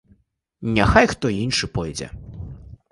[0.77, 2.07] Няхай хто іншы пойдзе.